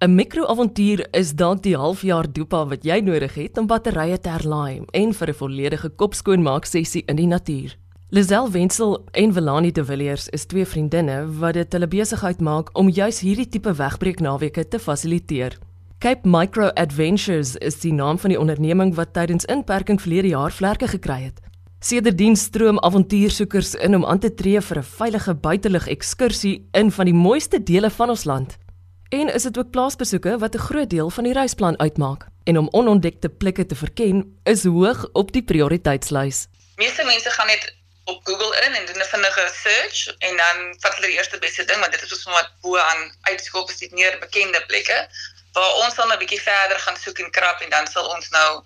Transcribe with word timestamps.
'n 0.00 0.14
Mikroavontuur 0.14 1.00
is 1.10 1.32
dalk 1.34 1.64
die 1.64 1.74
halfjaar 1.74 2.28
dopa 2.30 2.60
wat 2.70 2.84
jy 2.86 3.00
nodig 3.02 3.32
het 3.34 3.56
om 3.58 3.66
batterye 3.66 4.14
te 4.22 4.30
herlaai 4.30 4.84
en 4.94 5.12
vir 5.12 5.28
'n 5.28 5.34
volledige 5.34 5.88
kopskoonmaak 5.88 6.64
sessie 6.64 7.02
in 7.08 7.16
die 7.16 7.26
natuur. 7.26 7.74
Lisel 8.10 8.50
Wenzel 8.50 9.04
en 9.12 9.32
Velani 9.32 9.72
de 9.72 9.84
Villiers 9.84 10.28
is 10.28 10.46
twee 10.46 10.64
vriendinne 10.64 11.26
wat 11.40 11.54
dit 11.54 11.72
hulle 11.72 11.88
besigheid 11.88 12.40
maak 12.40 12.70
om 12.78 12.88
juis 12.88 13.20
hierdie 13.20 13.48
tipe 13.48 13.72
wegbreek 13.74 14.20
naweke 14.20 14.68
te 14.68 14.78
fasiliteer. 14.78 15.58
Cape 15.98 16.28
Micro 16.28 16.68
Adventures 16.68 17.56
is 17.56 17.80
die 17.80 17.92
naam 17.92 18.18
van 18.18 18.30
die 18.30 18.38
onderneming 18.38 18.94
wat 18.94 19.12
tydens 19.12 19.44
inperking 19.44 20.00
verlede 20.00 20.28
jaar 20.28 20.52
vlerke 20.52 20.86
gekry 20.86 21.22
het. 21.22 21.40
Sedertdien 21.80 22.36
stroom 22.36 22.78
avontuursoekers 22.78 23.74
in 23.74 23.96
om 23.96 24.04
aan 24.04 24.18
te 24.18 24.34
tree 24.34 24.60
vir 24.60 24.78
'n 24.78 24.82
veilige 24.82 25.34
buitelug 25.34 25.88
ekskursie 25.88 26.68
in 26.72 26.90
van 26.90 27.04
die 27.04 27.14
mooiste 27.14 27.62
dele 27.62 27.90
van 27.90 28.08
ons 28.10 28.24
land. 28.24 28.58
En 29.08 29.34
is 29.34 29.42
dit 29.42 29.58
ook 29.58 29.70
plaasbesoeke 29.70 30.38
wat 30.38 30.54
'n 30.54 30.58
groot 30.58 30.90
deel 30.90 31.10
van 31.10 31.24
die 31.24 31.32
reisplan 31.32 31.78
uitmaak 31.78 32.26
en 32.44 32.58
om 32.58 32.68
onontdekte 32.70 33.28
plekke 33.28 33.66
te 33.66 33.74
verken 33.74 34.40
is 34.44 34.64
hoog 34.64 35.08
op 35.12 35.32
die 35.32 35.42
prioriteitslys. 35.42 36.46
Meeste 36.76 37.04
mense 37.04 37.30
gaan 37.30 37.46
net 37.46 37.74
op 38.04 38.20
Google 38.26 38.60
in 38.66 38.74
en 38.74 38.86
doen 38.86 39.02
'n 39.02 39.12
vinnige 39.14 39.50
search 39.64 40.16
en 40.18 40.36
dan 40.36 40.56
vat 40.80 40.94
hulle 40.94 41.06
die 41.06 41.16
eerste 41.16 41.38
beste 41.38 41.64
ding 41.64 41.80
want 41.80 41.92
dit 41.92 42.02
is 42.02 42.08
soms 42.08 42.36
wat 42.36 42.50
bo 42.60 42.76
aan 42.76 43.16
uitskop 43.20 43.70
is 43.70 43.78
dit 43.78 43.92
meer 43.92 44.18
bekende 44.18 44.64
plekke 44.66 45.08
waar 45.52 45.74
ons 45.84 45.94
dan 45.94 46.12
'n 46.12 46.18
bietjie 46.18 46.42
verder 46.42 46.78
gaan 46.78 46.96
soek 46.96 47.18
en 47.18 47.30
krap 47.30 47.60
en 47.60 47.70
dan 47.70 47.86
sal 47.86 48.06
ons 48.08 48.28
nou 48.28 48.62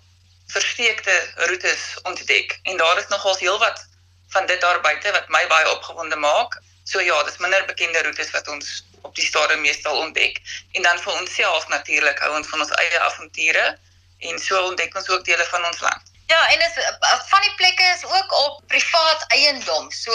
versteekte 0.47 1.15
roetes 1.35 1.97
ontdek. 2.03 2.59
En 2.63 2.77
daar 2.77 2.97
is 2.97 3.07
nogals 3.07 3.39
heelwat 3.39 3.87
van 4.27 4.45
dit 4.45 4.61
daar 4.61 4.81
buite 4.81 5.11
wat 5.11 5.27
my 5.27 5.47
baie 5.47 5.71
opgewonde 5.71 6.15
maak. 6.15 6.61
So 6.83 6.99
ja, 6.99 7.23
dis 7.23 7.37
minder 7.37 7.65
bekende 7.65 8.03
roetes 8.03 8.31
wat 8.31 8.47
ons 8.47 8.83
op 9.03 9.15
die 9.15 9.25
stadium 9.25 9.61
meestal 9.61 9.99
ontdek 10.05 10.41
en 10.71 10.87
dan 10.87 10.99
vir 11.05 11.13
onsself 11.19 11.67
natuurlik 11.67 12.19
hou 12.25 12.31
ons 12.39 12.49
van 12.53 12.65
ons 12.65 12.73
eie 12.81 12.99
avonture 13.09 13.67
en 14.29 14.39
so 14.39 14.65
ontdek 14.71 14.95
ons 14.95 15.09
ook 15.09 15.25
dele 15.27 15.45
van 15.51 15.65
ons 15.71 15.79
land. 15.85 16.13
Ja, 16.31 16.39
en 16.49 16.59
is 16.59 16.75
van 17.29 17.41
die 17.41 17.53
plekke 17.55 17.83
is 17.83 18.03
ook 18.03 18.31
op 18.45 18.61
privaat 18.67 19.25
eiendom. 19.35 19.91
So 19.91 20.11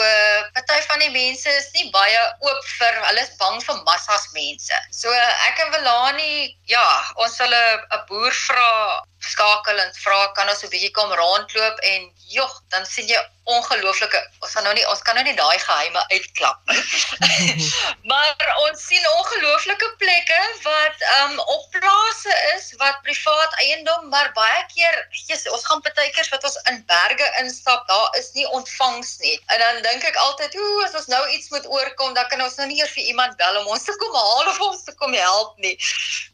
party 0.56 0.78
van 0.86 1.03
die 1.05 1.11
mense 1.11 1.50
is 1.50 1.69
nie 1.77 1.91
baie 1.95 2.22
oop 2.39 2.64
vir 2.78 2.97
hulle 3.05 3.22
is 3.22 3.34
bang 3.42 3.61
vir 3.67 3.83
massas 3.84 4.25
mense. 4.33 4.80
So 4.91 5.12
ek 5.12 5.61
en 5.64 5.75
Velani, 5.77 6.56
ja, 6.73 6.86
ons 7.25 7.39
hulle 7.45 7.62
'n 7.77 8.02
boer 8.08 8.34
vra 8.47 8.73
skakel 9.20 9.78
en 9.84 9.92
vra 10.00 10.20
kan 10.33 10.48
ons 10.48 10.64
'n 10.64 10.73
bietjie 10.73 10.95
kom 10.97 11.12
rondloop 11.12 11.78
en 11.92 12.11
jog, 12.29 12.62
dan 12.69 12.87
sien 12.87 13.09
jy 13.09 13.19
ongelooflike 13.48 14.19
ons 14.45 14.53
kan 14.53 14.67
nou 14.67 14.75
nie 14.77 14.84
ons 14.93 15.01
kan 15.07 15.17
nou 15.17 15.25
nie 15.25 15.37
daai 15.37 15.57
geheime 15.62 16.03
uitklap 16.12 16.73
nie. 16.73 17.55
maar 18.11 18.51
ons 18.67 18.83
sien 18.85 19.07
ongelooflike 19.15 19.89
plekke 20.03 20.41
wat 20.67 21.05
um 21.15 21.39
op 21.41 21.65
plase 21.73 22.35
is 22.55 22.69
wat 22.83 23.01
privaat 23.07 23.57
eiendom, 23.65 24.09
maar 24.12 24.31
baie 24.37 24.61
keer 24.75 24.98
jy's 25.31 25.47
ons 25.55 25.65
gaan 25.70 25.83
partykeers 25.87 26.31
wat 26.35 26.45
ons 26.48 26.59
in 26.73 26.83
berge 26.91 27.31
instap, 27.43 27.87
daar 27.89 28.20
is 28.20 28.31
nie 28.37 28.47
ontvangs 28.59 29.17
nie. 29.25 29.37
En 29.55 29.65
dan 29.65 29.81
dink 29.87 30.05
ek 30.11 30.20
altyd, 30.27 30.59
ooh, 30.61 30.85
as 30.85 30.97
ons 31.01 31.09
nou 31.13 31.23
iets 31.33 31.51
moet 31.55 31.67
oorkom, 31.73 32.15
dan 32.19 32.29
kan 32.33 32.45
ons 32.45 32.61
nou 32.61 32.69
nie 32.69 32.81
eers 32.83 32.92
vir 32.97 33.09
iemand 33.15 33.37
bel 33.41 33.63
om 33.63 33.73
ons 33.73 33.89
te 33.89 33.97
kom 34.03 34.15
haal 34.17 34.53
of 34.53 34.61
ons 34.69 34.85
te 34.85 34.95
kom 35.01 35.17
help 35.17 35.57
nie. 35.65 35.77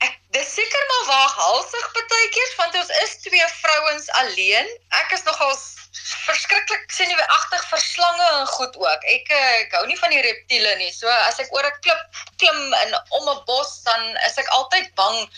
Ek 0.03 0.19
dis 0.35 0.55
seker 0.59 0.87
maar 0.91 1.07
waaghalsig 1.13 1.91
partykeers 1.95 2.59
want 2.59 2.83
ons 2.83 2.93
is 3.05 3.17
twee 3.23 3.49
vrouens 3.61 4.11
alleen. 4.25 4.71
Ek 5.05 5.15
is 5.15 5.27
nogal 5.29 5.55
verskriklik 6.27 6.91
senuweeagtig 6.93 7.67
vir 7.71 7.83
slange 7.83 8.31
en 8.39 8.47
goed 8.47 8.77
ook. 8.77 9.07
Ek 9.17 9.31
eh, 9.31 9.53
ek 9.65 9.77
hou 9.79 9.85
nie 9.87 9.99
van 10.01 10.11
die 10.15 10.23
reptiele 10.25 10.75
nie. 10.81 10.91
So 10.93 11.09
as 11.09 11.39
ek 11.43 11.53
oor 11.55 11.67
'n 11.67 11.81
klip 11.87 12.03
klim 12.43 12.61
in 12.83 12.97
om 13.21 13.29
'n 13.29 13.45
bos 13.47 13.83
dan 13.87 14.17
is 14.27 14.39
ek 14.39 14.51
altyd 14.59 14.91
bang 14.95 15.29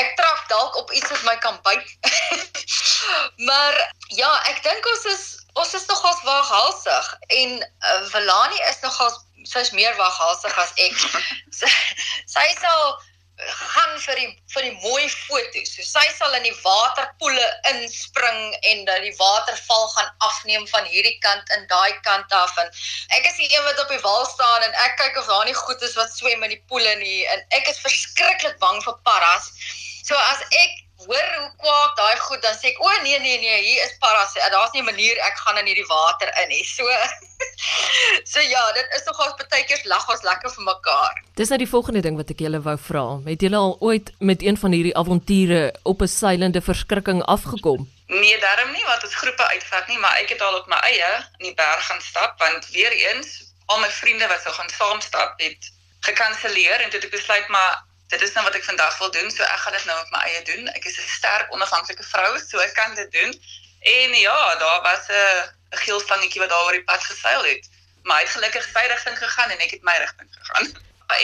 ek 0.00 0.16
trap 0.16 0.44
dalk 0.48 0.76
op 0.76 0.92
iets 0.92 1.10
wat 1.10 1.22
my 1.22 1.36
kan 1.36 1.58
byt. 1.66 1.88
maar 3.48 3.74
ja, 4.08 4.30
ek 4.52 4.62
dink 4.62 4.86
ons 4.94 5.04
is 5.14 5.24
ons 5.58 5.74
is 5.74 5.86
nogals 5.90 6.22
waaghalsig 6.22 7.06
en 7.28 7.58
uh, 7.58 8.02
Velani 8.12 8.60
is 8.70 8.80
nogals 8.86 9.18
sy's 9.50 9.72
meer 9.74 9.96
waaghalsig 9.98 10.58
as 10.62 10.72
ek. 10.86 10.96
sy 12.34 12.46
sal 12.60 13.00
gaan 13.48 13.94
vir 14.04 14.18
die 14.20 14.28
vir 14.54 14.66
die 14.66 14.74
mooi 14.82 15.08
foto's. 15.08 15.72
So 15.76 15.86
sy 15.86 16.04
sal 16.16 16.34
in 16.38 16.46
die 16.46 16.56
waterpoele 16.64 17.46
inspring 17.72 18.40
en 18.72 18.84
dat 18.88 19.02
die 19.06 19.14
waterval 19.18 19.88
gaan 19.94 20.10
afneem 20.28 20.66
van 20.72 20.88
hierdie 20.90 21.16
kant 21.24 21.54
in 21.56 21.66
daai 21.72 21.92
kant 22.06 22.32
af 22.36 22.56
en 22.62 22.70
ek 23.18 23.30
is 23.30 23.40
die 23.40 23.50
een 23.52 23.64
wat 23.68 23.80
op 23.84 23.94
die 23.94 24.02
wal 24.04 24.26
staan 24.28 24.66
en 24.66 24.76
ek 24.86 24.98
kyk 25.00 25.18
of 25.22 25.30
daar 25.32 25.48
nie 25.48 25.56
goed 25.62 25.82
is 25.88 25.96
wat 26.00 26.12
swem 26.16 26.44
in 26.46 26.54
die 26.56 26.62
poele 26.68 26.94
nie 27.02 27.24
en 27.34 27.44
ek 27.60 27.72
is 27.72 27.82
verskriklik 27.86 28.58
bang 28.62 28.82
vir 28.84 29.00
paras. 29.08 29.50
So 30.04 30.16
as 30.16 30.44
ek 30.50 30.78
hoor 31.06 31.28
hoe 31.38 31.50
kwaak 31.62 31.96
daai 31.96 32.18
goed 32.26 32.42
dan 32.42 32.54
sê 32.54 32.72
ek 32.72 32.80
o 32.80 32.90
nee 33.02 33.18
nee 33.20 33.38
nee 33.40 33.58
hier 33.62 33.84
is 33.84 33.96
paras. 34.00 34.34
Daar's 34.34 34.72
nie 34.72 34.82
'n 34.82 34.90
manier 34.92 35.16
ek 35.28 35.36
gaan 35.44 35.58
in 35.58 35.66
hierdie 35.66 35.88
water 35.88 36.28
in 36.42 36.48
nie. 36.48 36.64
So 36.64 36.84
So 38.32 38.40
ja, 38.40 38.72
dit 38.72 38.86
is 38.96 39.04
nogals 39.04 39.34
baie 39.48 39.64
keer 39.64 39.80
lag 39.84 40.08
ons 40.12 40.22
lekker 40.22 40.50
vir 40.54 40.64
mekaar. 40.64 41.22
Dis 41.40 41.48
nou 41.48 41.58
die 41.58 41.68
volgende 41.68 42.02
ding 42.04 42.16
wat 42.16 42.30
ek 42.30 42.42
julle 42.44 42.60
wou 42.60 42.76
vra. 42.88 43.04
Het 43.26 43.40
julle 43.46 43.56
al 43.56 43.76
ooit 43.80 44.12
met 44.18 44.42
een 44.42 44.58
van 44.60 44.72
hierdie 44.76 44.96
avonture 44.96 45.74
op 45.82 46.02
'n 46.02 46.12
seilende 46.20 46.60
verskrikking 46.60 47.22
afgekom? 47.22 47.88
Nee, 48.06 48.38
daarom 48.38 48.72
nie 48.72 48.84
wat 48.84 49.04
ons 49.04 49.14
groepe 49.14 49.46
uitvat 49.54 49.86
nie, 49.88 49.98
maar 49.98 50.16
ek 50.18 50.28
het 50.28 50.42
al 50.42 50.58
op 50.58 50.66
my 50.66 50.76
eie 50.76 51.12
in 51.38 51.46
die 51.50 51.54
berg 51.54 51.86
gaan 51.86 52.00
stap 52.00 52.38
want 52.38 52.70
weer 52.70 52.92
eens 52.92 53.50
al 53.66 53.78
my 53.80 53.90
vriende 53.90 54.26
wat 54.26 54.42
sou 54.42 54.54
gaan 54.54 54.70
saam 54.70 55.00
stap 55.00 55.38
het 55.40 55.72
gekanselleer 56.00 56.80
en 56.80 56.90
toe 56.90 56.98
het 56.98 57.08
ek 57.08 57.16
besluit 57.18 57.48
maar 57.48 57.84
dit 58.10 58.22
is 58.22 58.32
nou 58.32 58.44
wat 58.44 58.54
ek 58.58 58.64
vandag 58.64 58.98
wil 58.98 59.10
doen, 59.10 59.30
so 59.30 59.42
ek 59.42 59.62
gaan 59.64 59.72
dit 59.72 59.84
nou 59.84 59.96
op 60.00 60.10
my 60.10 60.20
eie 60.28 60.42
doen. 60.42 60.68
Ek 60.74 60.84
is 60.84 60.98
'n 60.98 61.08
sterk 61.16 61.52
onafhanklike 61.54 62.06
vrou, 62.12 62.38
so 62.38 62.58
ek 62.58 62.74
kan 62.74 62.94
dit 62.94 63.10
doen. 63.12 63.32
En 63.80 64.14
ja, 64.18 64.56
daar 64.56 64.80
was 64.82 65.08
'n 65.08 65.58
'n 65.74 65.78
geel 65.84 66.00
slangetjie 66.00 66.40
wat 66.40 66.50
daar 66.50 66.64
oor 66.64 66.78
die 66.78 66.84
pad 66.84 67.04
geseil 67.04 67.44
het. 67.44 67.68
Maar 68.02 68.16
hy 68.16 68.22
het 68.22 68.36
gelukkig 68.36 68.64
sy 68.74 68.84
rigting 68.86 69.18
gegaan 69.18 69.50
en 69.50 69.58
ek 69.58 69.70
het 69.70 69.82
my 69.82 69.96
rigting 69.96 70.28
gegaan. 70.38 70.66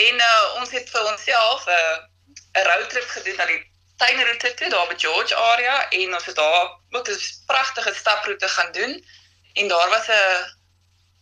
En 0.08 0.14
uh, 0.14 0.54
ons 0.60 0.70
het 0.70 0.90
vir 0.90 1.04
onsself 1.12 1.66
'n 1.66 1.70
uh, 1.70 2.60
'n 2.60 2.66
roadtrip 2.70 3.08
gedoen 3.08 3.36
na 3.36 3.46
die 3.46 3.62
tuinroete 3.96 4.54
toe 4.54 4.68
daar 4.68 4.86
by 4.86 4.96
George 4.96 5.34
area 5.34 5.88
en 5.88 6.14
ons 6.14 6.24
het 6.24 6.36
daar 6.36 6.68
ook 6.90 7.08
'n 7.08 7.18
pragtige 7.46 7.94
staproete 7.94 8.48
gaan 8.48 8.72
doen. 8.72 9.04
En 9.52 9.68
daar 9.68 9.88
was 9.88 10.06
'n 10.08 10.54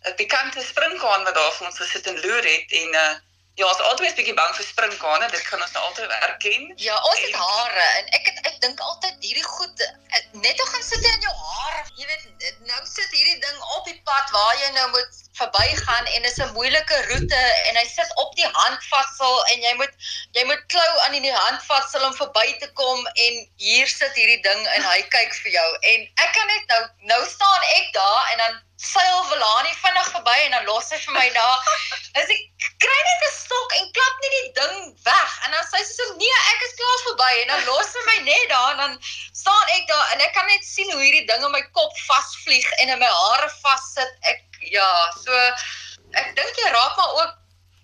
'n 0.09 0.15
pikante 0.15 0.61
springkaan 0.61 1.25
wat 1.25 1.35
daar 1.35 1.53
vir 1.53 1.67
ons 1.67 1.79
gesit 1.79 2.07
en 2.07 2.21
loer 2.21 2.45
het 2.45 2.73
en 2.73 2.95
uh, 2.95 3.15
Ja, 3.55 3.67
ons 3.71 3.81
altyd 3.81 4.11
'n 4.11 4.17
bietjie 4.19 4.35
bang 4.35 4.55
vir 4.57 4.67
springkane, 4.67 5.27
dit 5.31 5.43
kan 5.49 5.61
ons 5.63 5.73
nou 5.73 5.83
altyd 5.89 6.11
erken. 6.29 6.73
Ja, 6.77 6.97
ons 7.11 7.21
het 7.27 7.35
hare 7.35 7.85
en 7.99 8.09
ek 8.19 8.25
het 8.31 8.39
ek 8.51 8.57
dink 8.65 8.81
altyd 8.81 9.15
hierdie 9.21 9.47
goed 9.47 9.85
net 10.33 10.63
om 10.63 10.73
gaan 10.73 10.83
sit 10.83 11.05
in 11.11 11.21
jou 11.27 11.35
hare. 11.43 11.85
Jy 11.95 12.07
weet, 12.07 12.27
nou 12.71 12.81
sit 12.95 13.11
hierdie 13.11 13.39
ding 13.47 13.63
op 13.77 13.85
die 13.85 14.01
pad 14.11 14.35
waar 14.35 14.59
jy 14.59 14.73
nou 14.79 14.89
moet 14.97 15.24
verbygaan 15.39 16.07
en 16.17 16.25
is 16.31 16.39
'n 16.39 16.53
moeilike 16.59 16.99
roete 17.11 17.43
en 17.69 17.77
hy 17.81 17.87
sit 17.93 18.11
op 18.25 18.35
die 18.41 18.51
handvatsel 18.53 19.45
en 19.53 19.67
jy 19.67 19.75
moet 19.81 19.95
jy 20.39 20.45
moet 20.51 20.67
klou 20.75 20.91
aan 21.07 21.15
in 21.21 21.27
die 21.29 21.39
handvatsel 21.39 22.05
om 22.09 22.15
verby 22.21 22.47
te 22.59 22.71
kom 22.73 23.07
en 23.07 23.41
hier 23.57 23.89
sit 23.89 24.15
hierdie 24.15 24.43
ding 24.43 24.69
en 24.77 24.87
hy 24.91 25.01
kyk 25.17 25.35
vir 25.43 25.57
jou 25.59 25.71
en 25.95 26.07
ek 26.27 26.31
kan 26.39 26.47
net 26.53 26.71
nou 26.75 26.83
nou 27.15 27.23
staan 27.37 27.69
ek 27.81 27.91
daar 27.99 28.31
en 28.33 28.39
dan 28.47 28.63
seil 28.85 29.25
Velani 29.31 29.73
vinnig 29.83 30.09
verby 30.13 30.39
en 30.45 30.51
dan 30.51 30.65
los 30.69 30.91
hy 30.93 30.99
vir 30.99 31.15
my 31.17 31.27
daar. 31.35 31.69
As 32.21 32.31
ek 32.35 32.71
kry 32.83 32.97
net 33.09 33.27
'n 33.29 33.35
stok 33.35 33.77
en 33.79 33.93
klap 33.99 34.17
net 34.25 34.35
die 34.37 34.53
ding 34.61 34.77
weg 35.07 35.37
en 35.45 35.55
dan 35.57 35.67
sê 35.71 35.83
sy 35.85 35.95
so 35.95 36.17
nee, 36.23 36.41
ek 36.53 36.65
is 36.69 36.75
klaar 36.81 37.05
verby 37.09 37.31
en 37.43 37.53
dan 37.53 37.65
los 37.69 37.93
sy 37.93 38.03
my 38.09 38.19
net 38.31 38.49
daar 38.51 38.73
en 38.75 38.83
dan 38.83 38.99
staan 39.43 39.73
ek 39.77 39.87
daar 39.93 40.13
en 40.15 40.27
ek 40.27 40.35
kan 40.35 40.51
net 40.51 40.67
sien 40.67 40.91
hoe 40.91 41.03
hierdie 41.03 41.27
ding 41.31 41.47
in 41.47 41.55
my 41.55 41.63
kop 41.79 42.03
vasvlieg 42.09 42.67
en 42.81 42.97
in 42.97 42.99
my 42.99 43.13
hare 43.21 43.51
vassit. 43.63 44.13
Ek 44.33 44.43
ja, 44.71 44.91
so 45.25 45.33
ek 46.11 46.35
dink 46.37 46.61
jy 46.61 46.71
raak 46.71 46.97
maar 46.97 47.15
ook 47.23 47.33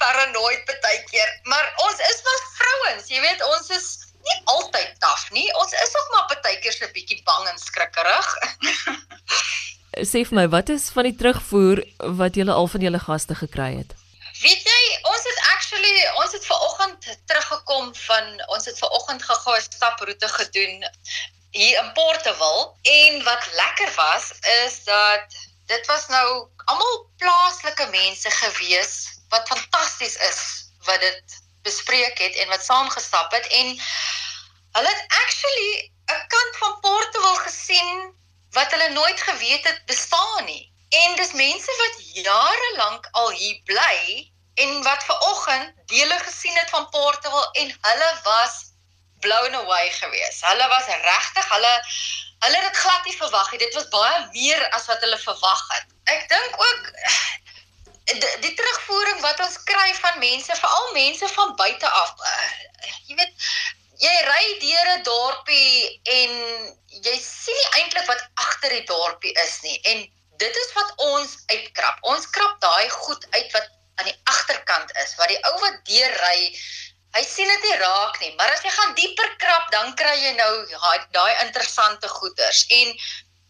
paranoid 0.00 0.70
baie 0.82 1.02
keer, 1.10 1.32
maar 1.44 1.72
ons 1.84 1.98
is 2.08 2.22
maar 2.24 2.44
vrouens, 2.56 3.08
jy 3.08 3.20
weet, 3.20 3.42
ons 3.44 3.70
is 3.76 3.88
nie 4.20 4.36
altyd 4.52 4.92
taaf 5.00 5.30
nie. 5.32 5.46
Ons 5.60 5.72
is 5.72 5.96
ook 5.96 6.10
maar 6.14 6.40
baie 6.42 6.58
keer 6.60 6.72
so 6.72 6.84
'n 6.86 6.92
bietjie 6.92 7.22
bang 7.24 7.48
en 7.48 7.58
skrikkerig. 7.58 8.28
sê 10.10 10.22
vir 10.24 10.36
my, 10.38 10.46
wat 10.48 10.68
is 10.68 10.90
van 10.94 11.08
die 11.08 11.16
terugvoer 11.16 11.82
wat 12.20 12.38
julle 12.38 12.52
al 12.52 12.68
van 12.70 12.84
julle 12.86 13.00
gaste 13.02 13.34
gekry 13.34 13.72
het? 13.80 13.96
Weet 14.40 14.62
jy, 14.64 14.82
ons 15.12 15.24
het 15.28 15.40
actually 15.54 15.96
ons 16.22 16.32
het 16.32 16.46
ver 16.46 16.62
oggend 16.68 17.08
teruggekom 17.26 17.90
van 18.06 18.30
ons 18.54 18.64
het 18.70 18.78
ver 18.78 18.94
oggend 18.98 19.22
gegaan 19.22 19.58
'n 19.58 19.66
staproete 19.66 20.28
gedoen 20.28 20.84
hier 21.50 21.82
in 21.82 21.92
Portewil 21.92 22.76
en 22.82 23.24
wat 23.24 23.48
lekker 23.52 23.92
was 23.96 24.32
is 24.64 24.84
dat 24.84 25.26
dit 25.66 25.86
was 25.86 26.06
nou 26.08 26.48
almal 26.70 26.96
plaaslike 27.22 27.86
mense 27.94 28.30
gewees 28.30 28.94
wat 29.34 29.48
fantasties 29.52 30.16
is 30.30 30.40
wat 30.88 31.00
dit 31.00 31.38
bespreek 31.66 32.18
het 32.18 32.34
en 32.42 32.48
wat 32.48 32.64
saamgestap 32.64 33.32
het 33.36 33.46
en 33.60 33.74
hulle 34.78 34.92
het 34.94 35.18
actually 35.22 35.92
'n 36.14 36.26
kant 36.34 36.56
van 36.62 36.80
Portewil 36.80 37.38
gesien 37.46 38.18
wat 38.50 38.70
hulle 38.70 38.88
nooit 38.88 39.20
geweet 39.20 39.64
het 39.64 39.84
bestaan 39.86 40.44
nie. 40.44 40.72
En 40.88 41.16
dis 41.16 41.32
mense 41.32 41.74
wat 41.82 42.24
jare 42.24 42.72
lank 42.76 43.08
al 43.12 43.30
hier 43.30 43.60
bly 43.64 44.32
en 44.54 44.82
wat 44.82 45.04
ver 45.04 45.18
oggend 45.18 45.74
dele 45.86 46.18
gesien 46.18 46.56
het 46.56 46.70
van 46.70 46.88
Portugal 46.88 47.50
en 47.52 47.78
hulle 47.80 48.10
was 48.22 48.54
blown 49.20 49.54
away 49.54 49.90
geweest. 49.90 50.44
Hulle 50.44 50.68
was 50.68 50.86
regtig, 50.86 51.48
hulle 51.48 51.74
hulle 52.44 52.56
het 52.56 52.66
dit 52.68 52.80
glad 52.82 53.04
nie 53.04 53.16
verwag 53.16 53.50
nie. 53.50 53.60
Dit 53.62 53.74
was 53.76 53.88
baie 53.92 54.20
meer 54.32 54.62
as 54.76 54.86
wat 54.90 55.02
hulle 55.04 55.18
verwag 55.20 55.64
het. 55.74 55.90
Ek 56.14 56.28
dink 56.32 56.60
ook 56.66 56.92
die, 58.12 58.30
die 58.46 58.54
terugvoering 58.58 59.20
wat 59.24 59.42
ons 59.44 59.58
kry 59.68 59.90
van 59.98 60.18
mense, 60.22 60.56
veral 60.62 60.92
mense 60.96 61.28
van 61.34 61.54
buite 61.60 61.90
af. 62.02 62.14
Uh, 62.16 62.86
jy 63.08 63.18
weet, 63.20 63.50
jy 64.00 64.14
ry 64.28 64.44
deur 64.62 64.92
'n 64.94 65.02
dorpie 65.08 66.00
en 66.16 66.32
jy 66.88 67.18
sien 67.20 67.60
nie 67.60 67.82
eintlik 67.82 68.08
wat 68.08 68.24
agter 68.46 68.72
die 68.78 68.86
dorpie 68.88 69.34
is 69.44 69.60
nie. 69.66 69.76
En 69.92 70.06
dit 70.40 70.56
is 70.64 70.72
wat 70.78 70.92
ons 71.10 71.36
uitkrap. 71.52 72.00
Ons 72.08 72.30
krap 72.32 72.56
daai 72.64 72.88
goed 72.88 73.26
uit 73.36 73.52
wat 73.52 73.68
aan 74.00 74.08
die 74.08 74.20
agterkant 74.32 74.92
is, 75.04 75.12
wat 75.20 75.28
die 75.28 75.40
ou 75.50 75.56
wat 75.60 75.82
deur 75.84 76.14
ry, 76.24 76.38
hy 77.16 77.22
sien 77.26 77.48
dit 77.48 77.66
nie 77.66 77.78
raak 77.80 78.20
nie, 78.22 78.32
maar 78.38 78.52
as 78.54 78.62
jy 78.64 78.70
gaan 78.74 78.94
dieper 78.98 79.30
krap, 79.42 79.66
dan 79.74 79.94
kry 79.98 80.14
jy 80.20 80.32
nou 80.38 80.52
daai 81.16 81.32
interessante 81.44 82.08
goeders. 82.08 82.64
En 82.78 82.92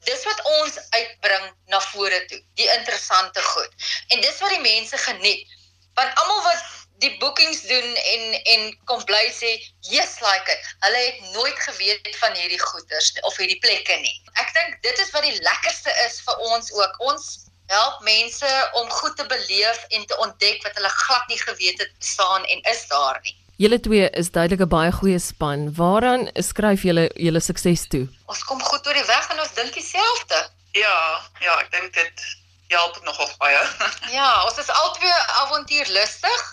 dis 0.09 0.25
wat 0.25 0.45
ons 0.57 0.79
uitbring 0.97 1.49
na 1.73 1.81
vore 1.91 2.21
toe, 2.31 2.41
die 2.57 2.69
interessante 2.79 3.43
goed. 3.53 3.89
En 4.09 4.23
dis 4.25 4.39
wat 4.41 4.55
die 4.57 4.65
mense 4.65 5.01
geniet. 5.07 5.59
Want 5.99 6.23
almal 6.23 6.41
wat 6.47 6.63
die 7.01 7.13
bookings 7.21 7.63
doen 7.69 7.97
en 7.97 8.25
en 8.55 8.65
kom 8.89 9.05
bly 9.09 9.23
sê 9.33 9.53
yes 9.89 10.19
like 10.25 10.53
it. 10.53 10.73
Hulle 10.85 11.01
het 11.05 11.21
nooit 11.37 11.61
geweet 11.69 12.11
van 12.21 12.37
hierdie 12.37 12.61
goeders 12.61 13.13
of 13.29 13.37
hierdie 13.41 13.61
plekke 13.65 13.97
nie. 14.01 14.17
Ek 14.41 14.53
dink 14.57 14.81
dit 14.85 15.05
is 15.05 15.13
wat 15.17 15.25
die 15.25 15.37
lekkerste 15.41 15.95
is 16.07 16.21
vir 16.27 16.45
ons 16.53 16.73
ook. 16.77 17.01
Ons 17.13 17.31
help 17.73 18.01
mense 18.05 18.51
om 18.81 18.91
goed 18.91 19.17
te 19.17 19.27
beleef 19.31 19.85
en 19.97 20.07
te 20.07 20.19
ontdek 20.25 20.65
wat 20.67 20.77
hulle 20.77 20.93
glad 20.97 21.29
nie 21.33 21.41
geweet 21.41 21.81
het 21.81 21.93
bestaan 21.99 22.45
en 22.45 22.65
is 22.73 22.87
daar 22.93 23.21
nie. 23.25 23.37
Julle 23.61 23.77
twee 23.85 24.07
is 24.17 24.31
duidelik 24.33 24.63
'n 24.65 24.73
baie 24.73 24.93
goeie 24.99 25.19
span. 25.21 25.61
Waaraan 25.81 26.23
skryf 26.49 26.83
julle 26.89 27.11
julle 27.25 27.41
sukses 27.41 27.83
toe? 27.93 28.07
Ons 28.33 28.45
kom 28.49 28.61
goed 28.69 28.87
oor 28.87 28.97
die 28.97 29.09
weg 29.09 29.27
en 29.33 29.41
ons 29.41 29.53
dink 29.59 29.75
dieselfde. 29.77 30.39
Ja, 30.73 31.01
ja, 31.45 31.59
ek 31.61 31.69
dink 31.75 31.93
dit 31.93 32.25
help 32.73 32.97
nogal 33.05 33.29
baie. 33.43 33.61
ja, 34.19 34.31
ons 34.47 34.57
is 34.65 34.73
albei 34.85 35.13
avontuurlustig 35.43 36.49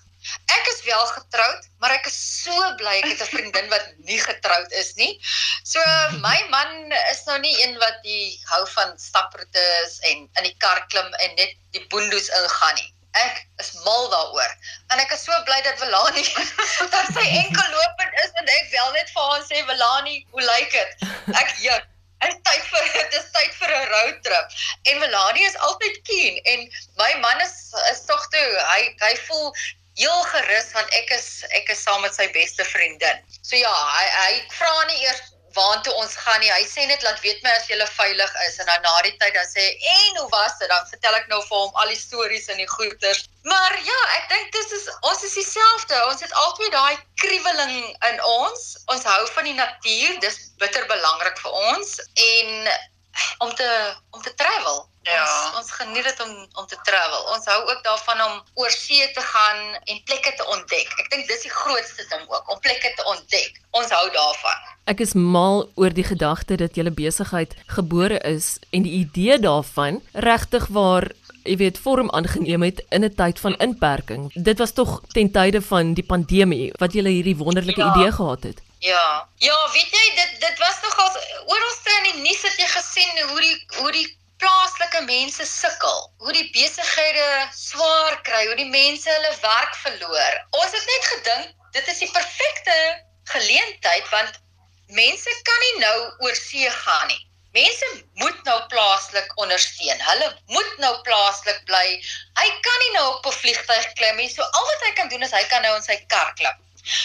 Ek 0.52 0.66
is 0.68 0.84
wel 0.84 1.06
getroud, 1.06 1.68
maar 1.80 1.94
ek 1.96 2.08
is 2.10 2.18
so 2.44 2.56
bly 2.80 2.98
ek 3.00 3.06
het 3.12 3.22
'n 3.24 3.32
vriendin 3.32 3.70
wat 3.72 3.86
nie 4.10 4.20
getroud 4.20 4.72
is 4.82 4.94
nie. 5.00 5.14
So 5.64 5.80
my 6.20 6.36
man 6.52 6.92
is 7.12 7.24
nou 7.30 7.40
nie 7.40 7.56
een 7.64 7.80
wat 7.80 8.04
die 8.04 8.36
hou 8.52 8.68
van 8.76 8.92
staproetes 9.00 10.00
en 10.12 10.28
in 10.28 10.44
die 10.44 10.56
kar 10.60 10.84
klim 10.92 11.08
en 11.24 11.36
net 11.40 11.56
die 11.72 11.86
boondoes 11.88 12.28
ingaan 12.42 12.76
nie. 12.76 12.92
Ek 13.24 13.44
is 13.64 13.74
mal 13.86 14.10
daaroor. 14.14 14.56
En 14.94 15.02
ek 15.04 15.12
is 15.16 15.24
so 15.26 15.44
bly 15.50 15.60
dat 15.66 15.80
Velani 15.82 16.24
dat 16.96 17.12
sy 17.16 17.28
enkel 17.42 17.70
lopend 17.76 18.18
is 18.24 18.34
en 18.42 18.50
ek 18.60 18.72
wel 18.74 18.92
net 18.98 19.14
vir 19.14 19.30
haar 19.32 19.46
sê 19.50 19.62
Velani, 19.70 20.18
hoe 20.34 20.44
lyk 20.50 20.74
dit? 20.76 21.08
Ek 21.34 21.56
juk. 21.64 21.94
Dit 22.22 22.34
is 22.34 22.38
tyd 22.44 22.64
vir 22.72 22.86
dit 22.98 23.18
is 23.20 23.28
tyd 23.34 23.58
vir 23.62 23.74
'n 23.74 23.90
roadtrip. 23.94 24.62
En 24.92 25.02
Melanie 25.04 25.46
is 25.46 25.58
altyd 25.70 26.00
keen 26.10 26.40
en 26.54 26.70
my 27.02 27.12
man 27.26 27.42
is 27.46 27.58
is 27.92 28.06
tog 28.10 28.24
toe 28.34 28.48
hy 28.74 28.80
hy 29.04 29.14
voel 29.28 29.52
heel 30.02 30.24
gerus 30.34 30.72
want 30.78 30.94
ek 31.02 31.14
is 31.18 31.30
ek 31.60 31.70
is 31.74 31.82
saam 31.84 32.02
met 32.06 32.16
sy 32.18 32.28
beste 32.34 32.66
vriendin. 32.74 33.22
So 33.42 33.56
ja, 33.58 33.74
hy 33.94 34.06
hy 34.18 34.34
vra 34.58 34.74
nie 34.90 35.00
eers 35.06 35.22
waartoe 35.58 35.94
ons 36.02 36.16
gaan 36.24 36.40
nie. 36.44 36.52
Hy 36.54 36.66
sê 36.70 36.86
net 36.90 37.04
laat 37.06 37.22
weet 37.26 37.44
my 37.44 37.54
as 37.58 37.68
jy 37.70 37.78
veilig 37.98 38.34
is 38.48 38.60
en 38.62 38.70
dan 38.70 38.84
na 38.86 38.96
die 39.06 39.14
tyd 39.22 39.34
dan 39.36 39.48
sê 39.50 39.66
en 39.94 40.20
hoe 40.22 40.30
was 40.34 40.58
dit? 40.62 40.70
Dan 40.72 40.90
vertel 40.92 41.20
ek 41.20 41.30
nou 41.32 41.42
vir 41.50 41.58
hom 41.58 41.82
al 41.82 41.94
die 41.94 42.00
stories 42.00 42.50
en 42.54 42.62
die 42.62 42.70
goeters. 42.72 43.26
Maar 43.48 43.78
ja, 43.86 44.02
ek 44.18 44.28
dink 44.34 44.52
dis 44.56 44.76
is 44.80 44.90
ons 45.02 45.24
is 45.24 45.38
dieselfde. 45.40 46.02
Ons 46.10 46.26
het 46.26 46.36
altyd 46.44 46.76
daai 46.76 46.98
kriweling 47.24 47.78
in 48.12 48.22
ons. 48.40 48.68
Ons 48.94 49.08
hou 49.08 49.24
van 49.38 49.50
die 49.50 49.58
natuur. 49.58 50.20
Dis 50.26 50.44
bitter 50.62 50.86
belangrik 50.92 51.42
vir 51.46 51.58
ons 51.72 51.98
en 52.28 52.70
om 53.46 53.56
te 53.56 53.70
om 54.12 54.22
te 54.22 54.34
travel. 54.34 54.86
Ja. 55.08 55.24
Ons, 55.24 55.58
ons 55.62 55.72
geniet 55.80 56.04
dit 56.04 56.24
om 56.26 56.34
om 56.60 56.68
te 56.68 56.80
travel. 56.90 57.22
Ons 57.34 57.46
hou 57.46 57.60
ook 57.70 57.84
daarvan 57.84 58.24
om 58.26 58.42
oor 58.62 58.74
see 58.74 59.12
te 59.16 59.24
gaan 59.32 59.62
en 59.84 60.04
plekke 60.10 60.34
te 60.34 60.48
ontdek. 60.56 60.92
Ek 61.04 61.12
dink 61.14 61.30
dis 61.32 61.46
die 61.48 61.54
grootste 61.54 62.08
ding 62.12 62.26
ook, 62.28 62.52
om 62.52 62.60
plekke 62.60 62.94
te 62.98 63.06
ontdek. 63.14 63.62
Ons 63.80 63.94
hou 63.96 64.10
daarvan. 64.12 64.74
Ek 64.88 65.02
is 65.04 65.18
mal 65.20 65.66
oor 65.76 65.92
die 65.92 66.06
gedagte 66.08 66.56
dat 66.56 66.78
julle 66.80 66.94
besigheid 66.96 67.52
gebore 67.76 68.22
is 68.24 68.54
en 68.72 68.86
die 68.86 68.94
idee 69.02 69.36
daarvan 69.44 69.98
regtig 70.28 70.70
waar 70.72 71.10
jy 71.44 71.58
weet 71.60 71.80
vorm 71.84 72.08
aangeneem 72.16 72.64
het 72.64 72.80
in 72.96 73.04
'n 73.04 73.16
tyd 73.16 73.40
van 73.40 73.58
inperking. 73.66 74.32
Dit 74.34 74.58
was 74.64 74.72
tog 74.72 75.02
ten 75.12 75.32
tye 75.32 75.62
van 75.62 75.94
die 75.94 76.08
pandemie 76.14 76.72
wat 76.80 76.94
julle 76.94 77.12
hierdie 77.12 77.36
wonderlike 77.36 77.84
ja. 77.84 77.92
idee 77.92 78.12
gehad 78.12 78.44
het. 78.44 78.62
Ja. 78.80 79.28
Ja, 79.36 79.58
weet 79.76 79.92
jy 79.98 80.06
dit 80.22 80.32
dit 80.48 80.58
was 80.64 80.80
nogal 80.86 81.12
oralste 81.52 81.92
in 82.00 82.08
die 82.12 82.22
nuus 82.24 82.42
het 82.48 82.58
jy 82.58 82.70
gesien 82.80 83.14
hoe 83.30 83.42
die 83.42 83.58
hoe 83.82 83.92
die 83.92 84.08
plaaslike 84.38 85.04
mense 85.04 85.46
sukkel, 85.46 86.00
hoe 86.18 86.34
die 86.34 86.50
besighede 86.56 87.30
swaar 87.52 88.20
kry, 88.24 88.46
hoe 88.46 88.56
die 88.56 88.72
mense 88.72 89.10
hulle 89.10 89.36
werk 89.42 89.76
verloor. 89.84 90.34
Ons 90.64 90.72
het 90.72 90.86
net 90.96 91.06
gedink 91.14 91.48
dit 91.72 91.88
is 91.88 92.00
die 92.00 92.12
perfekte 92.12 92.76
geleentheid 93.24 94.10
want 94.10 94.46
mense 94.88 95.30
kan 95.44 95.60
nie 95.66 95.80
nou 95.80 95.98
oor 96.26 96.36
see 96.36 96.70
gaan 96.70 97.08
nie. 97.08 97.24
Mense 97.58 97.88
moet 98.22 98.44
nou 98.44 98.58
plaaslik 98.72 99.32
ondersteun. 99.42 100.00
Hulle 100.10 100.30
moet 100.54 100.78
nou 100.84 100.94
plaaslik 101.08 101.64
bly. 101.66 101.86
Hy 102.40 102.48
kan 102.68 102.80
nie 102.84 102.94
nou 102.96 103.08
op 103.16 103.26
'n 103.26 103.40
vliegtuig 103.42 103.94
klim 103.94 104.16
nie. 104.22 104.30
So 104.30 104.44
al 104.44 104.66
wat 104.72 104.86
hy 104.86 104.94
kan 105.00 105.10
doen 105.10 105.24
is 105.24 105.32
hy 105.32 105.44
kan 105.54 105.62
nou 105.62 105.76
in 105.76 105.84
sy 105.84 105.98
kar 106.14 106.34
klim. 106.36 106.58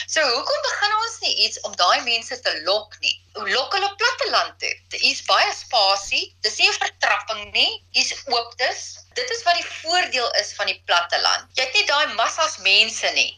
So 0.07 0.23
hoekom 0.23 0.61
begin 0.67 0.93
ons 0.97 1.17
nie 1.25 1.35
iets 1.45 1.61
om 1.67 1.75
daai 1.77 2.03
mense 2.07 2.41
te 2.41 2.53
lok 2.67 2.99
nie? 3.01 3.15
Hoe 3.35 3.49
lok 3.51 3.73
hulle 3.75 3.91
platteland 4.03 4.59
toe? 4.63 4.73
Dit 4.95 5.03
is 5.09 5.23
baie 5.27 5.53
spasie. 5.55 6.25
Dis 6.47 6.59
nie 6.59 6.69
'n 6.69 6.79
vertrapping 6.85 7.53
nie. 7.53 7.83
Dis 7.93 8.13
ooptes. 8.27 8.99
Dit 9.15 9.31
is 9.31 9.43
wat 9.43 9.59
die 9.59 9.71
voordeel 9.83 10.31
is 10.43 10.53
van 10.59 10.67
die 10.67 10.83
platteland. 10.87 11.49
Jy 11.57 11.65
het 11.65 11.75
nie 11.75 11.87
daai 11.87 12.15
massas 12.15 12.59
mense 12.59 13.11
nie. 13.19 13.33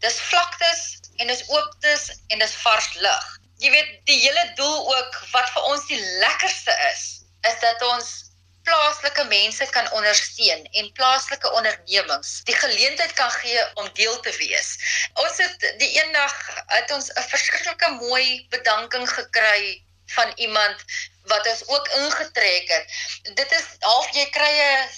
Dis 0.00 0.20
vlaktes 0.20 0.82
en 1.16 1.26
dis 1.26 1.48
ooptes 1.48 2.10
en 2.28 2.38
dis 2.38 2.54
vars 2.64 2.94
lug. 2.94 3.26
Jy 3.58 3.70
weet 3.72 3.92
die 4.04 4.18
hele 4.20 4.44
doel 4.54 4.78
ook 4.96 5.18
wat 5.32 5.50
vir 5.54 5.68
ons 5.72 5.86
die 5.88 6.00
lekkerste 6.20 6.74
is, 6.92 7.02
is 7.48 7.60
dat 7.62 7.82
ons 7.82 8.26
plaaslike 8.66 9.24
mense 9.30 9.66
kan 9.70 9.86
ondersteun 9.96 10.66
en 10.80 10.92
plaaslike 10.98 11.50
ondernemings 11.58 12.40
die 12.50 12.56
geleentheid 12.58 13.12
kan 13.18 13.30
gee 13.38 13.62
om 13.80 13.88
deel 13.98 14.20
te 14.26 14.34
wees. 14.40 14.74
Ons 15.22 15.38
het 15.42 15.66
die 15.80 15.90
eendag 16.00 16.34
het 16.74 16.90
ons 16.90 17.10
'n 17.14 17.28
verskriklike 17.32 17.90
mooi 18.00 18.46
bedanking 18.50 19.08
gekry 19.08 19.82
van 20.16 20.32
iemand 20.36 20.84
wat 21.30 21.48
ons 21.50 21.62
ook 21.66 21.88
ingetrek 21.88 22.68
het. 22.68 22.86
Dit 23.34 23.52
is 23.52 23.66
half 23.80 24.10
jy 24.14 24.26
kry 24.30 24.52
'n 24.60 24.88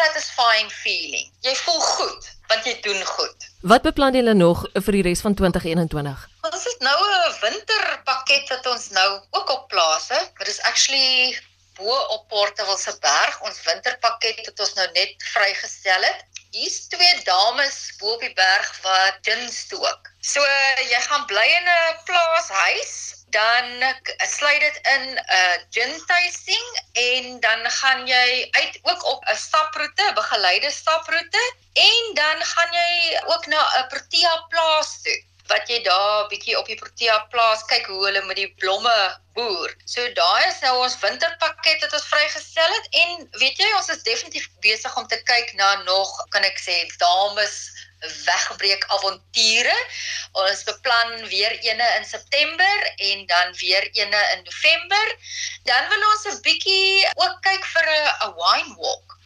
satisfying 0.00 0.70
feeling. 0.72 1.30
Jy 1.40 1.54
voel 1.54 1.80
goed 1.80 2.30
want 2.48 2.64
jy 2.64 2.80
doen 2.80 3.04
goed. 3.04 3.48
Wat 3.60 3.82
beplan 3.82 4.14
julle 4.14 4.34
nog 4.34 4.68
vir 4.72 4.92
die 4.92 5.02
res 5.02 5.20
van 5.20 5.34
2021? 5.34 6.31
Ons 6.46 6.64
het 6.66 6.80
nou 6.82 7.00
'n 7.08 7.34
winterpakket 7.40 8.48
wat 8.52 8.64
ons 8.66 8.88
nou 8.94 9.10
ook 9.30 9.50
op 9.50 9.68
plaas 9.68 10.08
het. 10.08 10.30
Dit 10.38 10.48
is 10.48 10.62
actually 10.70 11.38
bo 11.78 11.98
op 12.14 12.28
Portugal 12.28 12.78
se 12.78 12.94
berg. 13.04 13.40
Ons 13.40 13.62
winterpakket 13.68 14.40
het 14.46 14.60
ons 14.64 14.72
nou 14.78 14.88
net 14.96 15.14
vrygestel 15.34 16.02
het. 16.02 16.24
Hier's 16.50 16.80
twee 16.88 17.22
dames 17.28 17.78
bo 17.98 18.16
op 18.16 18.26
die 18.26 18.32
berg 18.32 18.74
wat 18.88 19.22
gin 19.22 19.46
stook. 19.52 20.10
So 20.20 20.42
jy 20.90 21.00
gaan 21.06 21.26
bly 21.30 21.46
in 21.60 21.70
'n 21.76 22.02
plaashuis, 22.10 22.92
dan 23.38 23.94
sluit 24.34 24.60
dit 24.66 24.78
in 24.98 25.08
'n 25.14 25.24
uh, 25.38 25.56
gin 25.70 25.94
tasting 26.06 26.68
en 26.92 27.40
dan 27.40 27.70
gaan 27.70 28.06
jy 28.06 28.48
uit 28.50 28.78
ook 28.82 29.04
op 29.04 29.24
'n 29.24 29.36
staproete, 29.36 30.12
begeleide 30.14 30.70
staproete 30.70 31.52
en 31.72 32.14
dan 32.14 32.44
gaan 32.54 32.72
jy 32.72 33.20
ook 33.26 33.46
na 33.46 33.62
'n 33.78 33.88
Protea 33.88 34.36
plaas 34.48 35.02
toe 35.02 35.20
wat 35.50 35.68
jy 35.68 35.82
daar 35.82 36.28
bietjie 36.30 36.58
op 36.58 36.66
die 36.70 36.78
Protea 36.78 37.18
plaas 37.32 37.64
kyk 37.70 37.86
hoe 37.90 38.00
hulle 38.06 38.22
met 38.26 38.38
die 38.38 38.50
blomme 38.62 38.96
boer. 39.34 39.72
So 39.84 40.04
daai 40.16 40.42
is 40.48 40.60
nou 40.64 40.74
ons 40.82 40.98
winterpakket 41.02 41.84
wat 41.84 41.96
ons 41.98 42.08
vrygestel 42.10 42.74
het 42.76 42.88
en 43.04 43.24
weet 43.40 43.58
jy 43.58 43.70
ons 43.78 43.90
is 43.94 44.04
definitief 44.06 44.48
besig 44.64 44.96
om 44.96 45.08
te 45.08 45.18
kyk 45.28 45.54
na 45.60 45.74
nog 45.86 46.12
kan 46.34 46.44
ek 46.46 46.60
sê 46.62 46.76
dames 47.02 47.56
wegbreek 48.26 48.84
avonture. 48.94 49.76
Ons 50.44 50.64
beplan 50.66 51.26
weer 51.30 51.54
eene 51.62 51.88
in 51.98 52.04
September 52.04 52.86
en 53.10 53.26
dan 53.26 53.54
weer 53.60 53.86
eene 53.92 54.22
in 54.34 54.42
November. 54.46 55.14
Dan 55.70 55.88
wil 55.88 56.08
ons 56.10 56.26
'n 56.26 56.40
bietjie 56.42 57.06
ook 57.14 57.36
kyk 57.42 57.64
vir 57.74 57.86
'n 57.90 58.34
wine 58.38 58.74
walk 58.78 59.18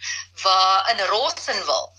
waar 0.43 0.91
in 0.91 1.01
Rossenwil 1.13 1.93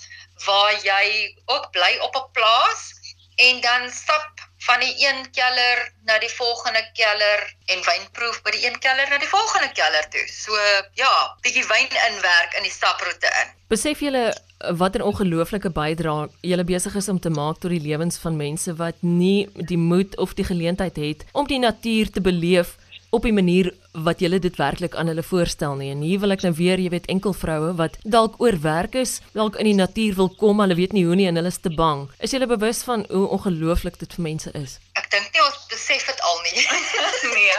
waar 0.46 0.74
jy 0.86 1.36
ook 1.46 1.72
bly 1.72 1.98
op 2.06 2.16
'n 2.16 2.32
plaas 2.32 2.97
en 3.38 3.62
dan 3.62 3.90
stap 3.94 4.46
van 4.68 4.80
die 4.82 4.94
een 4.98 5.20
keller 5.32 5.92
na 6.10 6.18
die 6.20 6.32
volgende 6.34 6.84
keller 6.98 7.44
en 7.66 7.84
wynproef 7.86 8.42
by 8.42 8.54
die 8.56 8.66
een 8.66 8.80
keller 8.82 9.10
na 9.10 9.20
die 9.22 9.30
volgende 9.30 9.70
keller 9.78 10.08
toe. 10.10 10.26
So 10.32 10.58
ja, 10.98 11.12
bietjie 11.46 11.66
wyn 11.70 11.94
inwerk 12.10 12.58
in 12.58 12.66
die 12.66 12.74
staproete 12.74 13.30
in. 13.44 13.54
Besef 13.70 14.02
julle 14.02 14.32
watter 14.80 15.04
ongelooflike 15.06 15.70
bydrae 15.70 16.28
jy 16.42 16.64
besig 16.66 16.96
is 16.98 17.10
om 17.14 17.20
te 17.22 17.30
maak 17.30 17.60
tot 17.62 17.72
die 17.76 17.84
lewens 17.84 18.18
van 18.24 18.40
mense 18.40 18.74
wat 18.80 18.98
nie 19.06 19.46
die 19.70 19.78
moed 19.78 20.18
of 20.18 20.34
die 20.34 20.48
geleentheid 20.48 20.98
het 20.98 21.26
om 21.38 21.48
die 21.48 21.62
natuur 21.62 22.10
te 22.12 22.22
beleef 22.22 22.74
op 23.10 23.24
'n 23.26 23.34
manier 23.34 23.74
wat 23.92 24.20
julle 24.20 24.40
dit 24.40 24.56
werklik 24.56 24.96
aan 24.96 25.08
hulle 25.08 25.24
voorstel 25.24 25.74
nie. 25.76 25.92
En 25.92 26.02
hier 26.02 26.20
wil 26.20 26.32
ek 26.32 26.42
nou 26.42 26.54
weer, 26.54 26.80
jy 26.80 26.90
weet, 26.90 27.06
enkel 27.06 27.34
vroue 27.34 27.76
wat 27.76 27.98
dalk 28.04 28.42
oorwerk 28.42 28.94
is, 28.94 29.22
dalk 29.34 29.56
in 29.56 29.66
die 29.66 29.74
natuur 29.74 30.16
wil 30.16 30.30
kom, 30.30 30.60
hulle 30.60 30.76
weet 30.76 30.92
nie 30.92 31.06
hoe 31.06 31.16
nie 31.16 31.28
en 31.28 31.36
hulle 31.36 31.48
is 31.48 31.58
te 31.58 31.70
bang. 31.70 32.10
Is 32.20 32.32
jy 32.32 32.46
bewus 32.46 32.84
van 32.84 33.06
hoe 33.10 33.28
ongelooflik 33.28 34.00
dit 34.00 34.14
vir 34.14 34.24
mense 34.24 34.52
is? 34.52 34.80
Ek 34.94 35.10
dink 35.12 35.34
nie 35.34 35.44
ons 35.44 35.66
besef 35.70 36.06
dit 36.06 36.22
al 36.22 36.40
nie. 36.42 36.68
nee. 37.38 37.58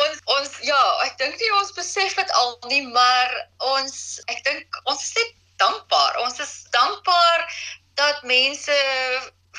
ons 0.00 0.18
ons 0.24 0.50
ja, 0.62 0.82
ek 1.04 1.18
dink 1.18 1.38
nie 1.40 1.52
ons 1.60 1.72
besef 1.72 2.14
dit 2.14 2.30
al 2.30 2.58
nie, 2.68 2.86
maar 2.86 3.48
ons 3.58 4.20
ek 4.26 4.44
dink 4.44 4.82
ons 4.84 5.02
is 5.02 5.14
net 5.14 5.34
dankbaar. 5.56 6.18
Ons 6.24 6.40
is 6.40 6.66
dankbaar 6.70 7.46
dat 7.94 8.22
mense 8.22 8.76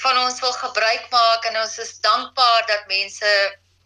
van 0.03 0.17
ons 0.17 0.39
wil 0.39 0.51
gebruik 0.51 1.09
maak 1.09 1.45
en 1.45 1.59
ons 1.61 1.77
is 1.77 1.99
dankbaar 2.01 2.65
dat 2.67 2.87
mense 2.87 3.29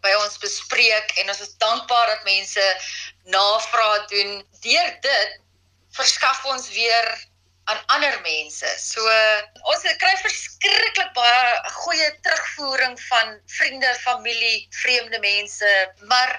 by 0.08 0.16
ons 0.24 0.40
bespreek 0.40 1.14
en 1.20 1.32
ons 1.32 1.44
is 1.44 1.56
dankbaar 1.60 2.12
dat 2.14 2.28
mense 2.28 2.66
navraag 3.34 4.06
doen. 4.12 4.38
Deur 4.64 4.92
dit 5.04 5.40
verskaf 5.98 6.44
ons 6.48 6.68
weer 6.72 7.08
aan 7.68 7.80
ander 7.94 8.16
mense. 8.24 8.68
So 8.80 9.04
ons 9.68 9.84
kry 10.00 10.14
verskriklik 10.22 11.12
baie 11.16 11.72
goeie 11.82 12.08
terugvoering 12.24 12.96
van 13.08 13.36
vriende, 13.58 13.90
familie, 14.04 14.66
vreemde 14.82 15.20
mense, 15.24 15.72
maar 16.12 16.38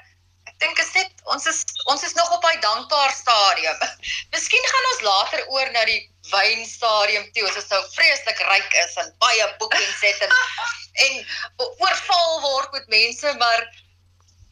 dink 0.60 0.80
is 0.84 0.92
net 0.96 1.24
ons 1.34 1.46
is 1.52 1.64
ons 1.92 2.04
is 2.04 2.16
nog 2.18 2.32
op 2.36 2.42
daai 2.46 2.60
dankbaar 2.64 3.12
stadium. 3.16 3.78
Miskien 4.34 4.66
gaan 4.72 4.88
ons 4.92 5.04
later 5.08 5.46
oor 5.56 5.72
na 5.76 5.86
die 5.90 6.02
wynstadium 6.32 7.28
toe 7.36 7.46
as 7.50 7.60
ons 7.62 7.70
nou 7.74 7.82
vreeslik 7.96 8.42
ryk 8.52 8.80
is 8.84 8.98
en 9.04 9.14
baie 9.24 9.46
boekings 9.62 10.02
het 10.08 10.26
en 10.28 10.36
en 11.06 11.22
oorval 11.68 12.42
word 12.44 12.76
met 12.76 12.92
mense, 12.92 13.36
maar 13.40 13.64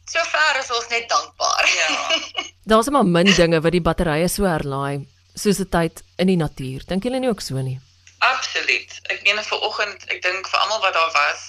sover 0.08 0.60
is 0.62 0.70
ons 0.72 0.88
net 0.94 1.08
dankbaar. 1.12 1.68
Ja. 1.76 1.88
Daar's 2.72 2.88
maar 2.92 3.04
min 3.04 3.30
dinge 3.36 3.60
wat 3.64 3.76
die 3.76 3.84
batterye 3.84 4.28
so 4.32 4.48
herlaai 4.48 5.04
soos 5.34 5.60
'n 5.60 5.70
tyd 5.76 6.02
in 6.18 6.32
die 6.32 6.40
natuur. 6.40 6.86
Dink 6.88 7.04
julle 7.04 7.20
nie 7.20 7.30
ook 7.30 7.44
so 7.44 7.60
nie? 7.62 7.78
Absoluut. 8.18 8.90
Ek 9.12 9.22
meen 9.22 9.38
vir 9.50 9.60
oggend, 9.62 10.04
ek 10.10 10.22
dink 10.22 10.48
vir 10.50 10.60
almal 10.60 10.80
wat 10.82 10.94
daar 10.96 11.12
was, 11.14 11.42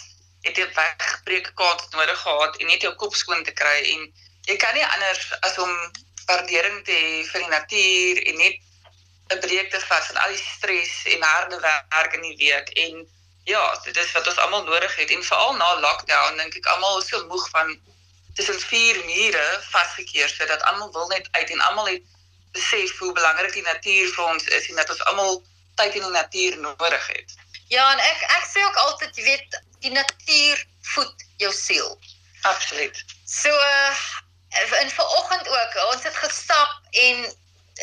het 0.45 0.57
jy 0.57 0.67
wegbreek 0.75 1.51
kaart 1.55 1.87
nodig 1.95 2.19
gehad 2.21 2.59
en 2.59 2.67
net 2.67 2.85
jou 2.85 2.93
kop 3.01 3.15
skoon 3.15 3.43
te 3.43 3.51
kry 3.51 3.79
en 3.95 4.03
jy 4.49 4.57
kan 4.57 4.73
nie 4.73 4.85
anders 4.85 5.25
as 5.45 5.57
om 5.61 5.73
waardering 6.29 6.81
te 6.85 6.95
hê 6.95 7.21
vir 7.29 7.45
die 7.45 7.53
natuur 7.53 8.21
en 8.31 8.41
net 8.43 8.57
'n 9.33 9.39
breek 9.45 9.71
te 9.71 9.79
vat 9.89 10.05
van 10.09 10.21
al 10.23 10.33
die 10.33 10.43
stres 10.43 10.93
en 11.13 11.25
harde 11.31 11.59
werk 11.65 12.13
in 12.17 12.25
die 12.27 12.37
week 12.43 12.69
en 12.85 13.07
ja, 13.49 13.63
dit 13.85 13.97
is 13.97 14.11
wat 14.11 14.27
ons 14.27 14.41
almal 14.45 14.63
nodig 14.65 14.95
het 14.95 15.11
en 15.13 15.23
veral 15.23 15.53
na 15.57 15.69
lockdown 15.85 16.37
dink 16.41 16.55
ek 16.61 16.71
almal 16.73 17.01
is 17.01 17.09
so 17.09 17.25
moeg 17.33 17.49
van 17.55 17.75
tussen 18.37 18.59
vier 18.71 18.97
mure 19.05 19.45
vasgekeer 19.73 20.29
sodat 20.29 20.65
almal 20.71 20.91
wil 20.97 21.07
net 21.13 21.27
uit 21.31 21.49
en 21.55 21.61
almal 21.67 21.91
het 21.93 22.03
besef 22.57 22.97
hoe 22.97 23.13
belangrik 23.13 23.53
die 23.53 23.65
natuur 23.65 24.13
vir 24.15 24.25
ons 24.33 24.47
is 24.57 24.69
en 24.69 24.81
dat 24.81 24.89
ons 24.89 25.03
almal 25.11 25.43
tyd 25.81 25.95
in 25.99 26.05
die 26.07 26.15
natuur 26.15 26.57
nodig 26.57 27.07
het. 27.07 27.35
Ja, 27.73 27.85
en 27.93 27.99
ek 27.99 28.23
ek 28.37 28.47
sê 28.49 28.63
ook 28.65 28.79
altyd, 28.85 29.17
jy 29.17 29.25
weet, 29.27 29.59
die 29.85 29.93
natuur 29.93 30.63
voed 30.93 31.27
jou 31.43 31.51
siel. 31.53 31.91
Absoluut. 32.49 33.03
So 33.25 33.53
uh, 33.53 33.93
in 34.81 34.89
vanoggend 34.89 35.47
ook, 35.47 35.93
ons 35.93 36.03
het 36.03 36.15
gestap 36.15 36.71
en 36.91 37.35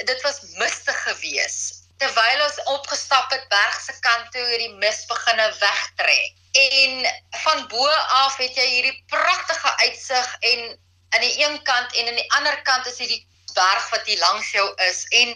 dit 0.04 0.22
was 0.22 0.40
mistig 0.58 1.02
geweest 1.02 1.86
terwyl 1.96 2.42
ons 2.44 2.62
opgestap 2.72 3.30
het 3.32 3.46
berg 3.48 3.76
se 3.80 3.94
kant 4.00 4.32
toe 4.32 4.42
het 4.50 4.60
die 4.60 4.74
mis 4.80 5.04
begine 5.08 5.46
wegtrek. 5.60 6.34
En 6.56 7.06
van 7.44 7.64
bo 7.68 7.86
af 8.24 8.36
het 8.36 8.56
jy 8.56 8.66
hierdie 8.72 9.04
pragtige 9.12 9.76
uitsig 9.76 10.36
en 10.50 10.66
aan 11.14 11.24
die 11.24 11.44
een 11.44 11.62
kant 11.62 11.94
en 11.94 12.08
aan 12.08 12.20
die 12.20 12.32
ander 12.38 12.62
kant 12.68 12.86
is 12.86 12.98
hierdie 12.98 13.22
berg 13.58 13.88
wat 13.94 14.06
hier 14.06 14.20
langs 14.22 14.50
jou 14.54 14.66
is 14.86 15.02
en 15.20 15.34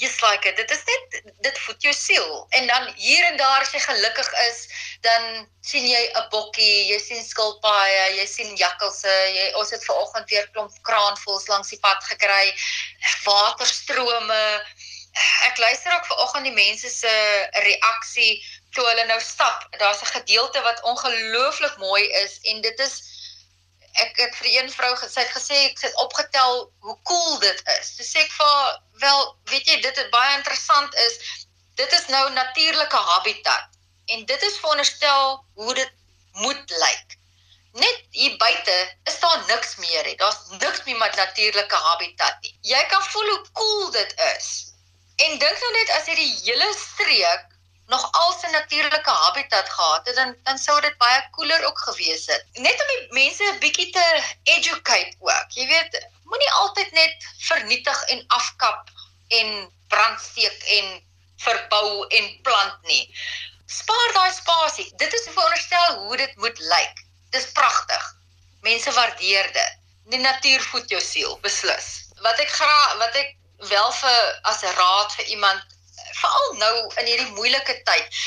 jy's 0.00 0.20
like 0.22 0.48
it. 0.48 0.56
dit 0.56 0.70
is 0.76 0.84
net 0.90 1.34
dit 1.48 1.58
voed 1.66 1.88
jou 1.88 1.94
siel 1.96 2.46
en 2.60 2.66
dan 2.70 2.88
hier 2.96 3.24
en 3.30 3.36
daar 3.40 3.66
as 3.66 3.74
jy 3.74 3.82
gelukkig 3.86 4.30
is 4.46 4.64
dan 5.06 5.46
sien 5.60 5.86
jy 5.88 6.02
'n 6.12 6.28
bokkie 6.30 6.88
jy 6.92 6.98
sien 7.02 7.24
skilpaaie 7.24 8.16
jy 8.20 8.26
sien 8.26 8.56
jakkalse 8.56 9.14
jy 9.36 9.52
ons 9.60 9.70
het 9.70 9.84
ver 9.84 10.02
oggend 10.06 10.30
weer 10.30 10.48
klomp 10.52 10.82
kraanvoëls 10.90 11.48
langs 11.52 11.72
die 11.74 11.82
pad 11.86 12.04
gekry 12.12 12.52
waterstrome 13.24 14.42
ek 15.48 15.58
luister 15.58 15.94
ook 15.94 16.06
vanoggend 16.06 16.44
die 16.44 16.58
mense 16.58 16.88
se 16.90 17.14
reaksie 17.62 18.42
toe 18.74 18.84
hulle 18.88 19.06
nou 19.06 19.20
stap. 19.20 19.66
Daar's 19.78 20.02
'n 20.02 20.14
gedeelte 20.18 20.60
wat 20.62 20.82
ongelooflik 20.82 21.76
mooi 21.76 22.04
is 22.24 22.38
en 22.42 22.60
dit 22.60 22.78
is 22.78 23.13
ek 24.02 24.16
het 24.18 24.36
vir 24.40 24.48
een 24.50 24.70
vrou 24.72 24.90
gesê 24.98 25.22
het 25.22 25.34
gesê 25.36 25.58
ek 25.70 25.80
het 25.86 25.96
opgetel 26.02 26.56
hoe 26.86 26.96
cool 27.10 27.38
dit 27.38 27.62
is. 27.78 27.94
Toe 27.96 28.06
sê 28.06 28.24
ek 28.24 28.32
vir 28.32 28.80
wel, 29.02 29.20
weet 29.52 29.70
jy, 29.70 29.80
dit 29.80 30.00
is 30.02 30.10
baie 30.14 30.36
interessant 30.38 30.94
is 31.06 31.18
dit 31.78 31.92
is 31.92 32.06
nou 32.06 32.24
natuurlike 32.30 32.96
habitat 33.10 33.78
en 34.14 34.24
dit 34.26 34.42
is 34.42 34.58
veronderstel 34.62 35.38
hoe 35.54 35.74
dit 35.74 35.92
moet 36.44 36.76
lyk. 36.82 37.16
Net 37.74 38.04
hier 38.14 38.36
buite 38.38 38.76
is 39.10 39.18
daar 39.20 39.40
niks 39.46 39.76
meer 39.82 40.04
nie. 40.06 40.16
Daar's 40.16 40.38
niks 40.58 40.84
meer 40.84 40.98
met 40.98 41.16
natuurlike 41.16 41.80
habitat 41.86 42.36
nie. 42.42 42.54
Jy 42.74 42.82
kan 42.90 43.02
voel 43.02 43.30
hoe 43.32 43.42
cool 43.52 43.90
dit 43.90 44.14
is. 44.36 44.50
En 45.16 45.38
dink 45.38 45.58
nou 45.62 45.72
net 45.78 45.90
as 45.98 46.06
jy 46.10 46.14
die 46.18 46.32
hele 46.44 46.70
streek 46.78 47.53
nog 47.86 48.08
al 48.12 48.32
sy 48.32 48.50
natuurlike 48.50 49.10
habitat 49.10 49.68
gehad 49.68 50.06
het, 50.06 50.16
dan 50.16 50.36
dan 50.42 50.58
sou 50.58 50.80
dit 50.80 50.96
baie 50.98 51.20
koeler 51.30 51.64
ook 51.66 51.78
gewees 51.78 52.26
het. 52.26 52.44
Net 52.52 52.80
om 52.80 52.92
die 52.92 53.06
mense 53.20 53.44
'n 53.44 53.58
bietjie 53.58 53.90
te 53.92 54.06
educate 54.42 55.16
ook. 55.18 55.50
Jy 55.50 55.66
weet, 55.66 56.06
moenie 56.24 56.52
altyd 56.52 56.92
net 56.92 57.26
vernietig 57.38 58.02
en 58.04 58.24
afkap 58.26 58.88
en 59.28 59.72
brandsteek 59.88 60.62
en 60.78 61.02
verbou 61.36 62.06
en 62.06 62.40
plant 62.42 62.82
nie. 62.82 63.04
Spaar 63.66 64.12
daai 64.12 64.32
spasie. 64.32 64.92
Dit 64.96 65.12
is 65.12 65.28
veronderstel 65.30 65.94
hoe 65.94 66.16
dit 66.16 66.36
moet 66.36 66.58
lyk. 66.58 67.04
Dis 67.30 67.52
pragtig. 67.52 68.16
Mense 68.60 68.92
waardeer 68.92 69.52
dit. 69.52 69.78
Die 70.12 70.20
natuur 70.20 70.60
voed 70.62 70.90
jou 70.90 71.00
siel, 71.00 71.38
beslis. 71.40 72.08
Wat 72.20 72.38
ek 72.38 72.50
graag 72.50 72.96
wat 73.00 73.16
ek 73.16 73.36
wel 73.68 73.92
vir 73.92 74.40
as 74.50 74.62
raad 74.62 75.14
vir 75.16 75.24
iemand 75.36 75.73
veral 76.24 76.56
nou 76.60 76.76
in 77.00 77.10
hierdie 77.10 77.32
moeilike 77.36 77.76
tyd. 77.88 78.22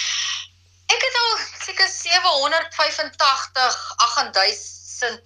Ek 0.93 1.01
het 1.03 1.17
al 1.21 1.33
seker 1.65 1.89
785 1.91 3.81
8000 4.05 5.25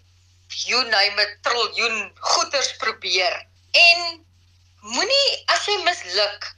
you 0.67 0.83
name 0.89 1.21
it 1.23 1.37
triljoen 1.47 2.11
goeders 2.33 2.73
probeer 2.81 3.37
en 3.79 4.01
moenie 4.95 5.29
as 5.53 5.67
jy 5.69 5.77
misluk 5.85 6.49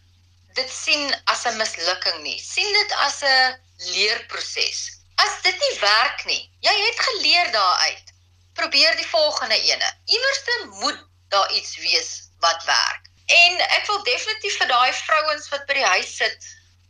dit 0.57 0.69
sien 0.69 1.13
as 1.33 1.45
'n 1.49 1.57
mislukking 1.57 2.19
nie. 2.23 2.39
Sien 2.39 2.73
dit 2.79 2.91
as 3.05 3.21
'n 3.21 3.55
leerproses. 3.93 4.81
As 5.25 5.41
dit 5.41 5.57
nie 5.65 5.79
werk 5.79 6.25
nie, 6.25 6.43
jy 6.61 6.73
het 6.87 6.99
geleer 7.09 7.51
daaruit. 7.51 8.13
Probeer 8.53 8.95
die 8.97 9.09
volgende 9.09 9.59
ene. 9.61 9.89
Iewerste 10.05 10.55
moet 10.81 10.99
daar 11.29 11.51
iets 11.51 11.77
wees 11.77 12.29
wat 12.39 12.63
werk. 12.65 13.12
En 13.25 13.59
ek 13.59 13.85
wil 13.87 14.03
definitief 14.03 14.57
vir 14.59 14.67
daai 14.67 14.93
vrouens 14.93 15.49
wat 15.49 15.65
by 15.67 15.77
die 15.79 15.91
huis 15.95 16.15
sit 16.17 16.47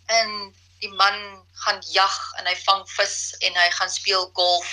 en 0.09 0.53
die 0.81 0.91
man 0.99 1.19
gaan 1.63 1.81
jag 1.93 2.15
en 2.39 2.49
hy 2.49 2.55
vang 2.65 2.81
vis 2.95 3.35
en 3.39 3.55
hy 3.55 3.69
gaan 3.77 3.89
speel 3.89 4.25
golf. 4.39 4.71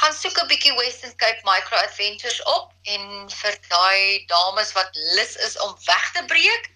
Gaan 0.00 0.14
soek 0.14 0.38
'n 0.40 0.48
bietjie 0.48 0.74
Western 0.76 1.14
Cape 1.16 1.44
Micro 1.44 1.76
Adventures 1.76 2.40
op 2.54 2.72
en 2.94 3.28
vir 3.30 3.58
daai 3.68 4.24
dames 4.32 4.72
wat 4.72 4.90
lus 5.16 5.36
is 5.36 5.58
om 5.58 5.76
weg 5.86 6.10
te 6.12 6.24
breek. 6.24 6.70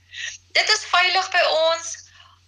Dit 0.52 0.68
is 0.68 0.84
veilig 0.92 1.30
by 1.30 1.42
ons. 1.72 1.96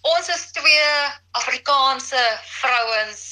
Ons 0.01 0.29
is 0.29 0.51
twee 0.53 0.89
Afrikaanse 1.31 2.23
vrouens 2.61 3.23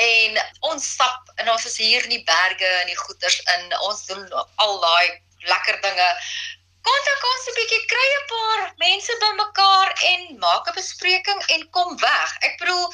en 0.00 0.40
ons 0.60 0.92
stap 0.92 1.28
en 1.36 1.50
ons 1.50 1.64
is 1.66 1.76
hier 1.76 2.02
in 2.02 2.16
die 2.16 2.24
berge 2.24 2.70
en 2.80 2.86
die 2.86 3.00
goeters 3.04 3.40
in. 3.56 3.78
Ons 3.80 4.06
doen 4.06 4.24
al 4.56 4.80
daai 4.80 5.20
lekker 5.48 5.80
dinge 5.80 6.08
kontak 6.88 7.24
ons 7.32 7.48
'n 7.50 7.56
bietjie 7.58 7.80
kry 7.92 8.08
'n 8.18 8.26
paar 8.34 8.62
mense 8.84 9.16
bymekaar 9.24 9.88
en 10.12 10.20
maak 10.44 10.68
'n 10.68 10.78
bespreking 10.78 11.40
en 11.56 11.70
kom 11.76 11.98
weg. 12.04 12.30
Ek 12.48 12.58
bedoel 12.62 12.86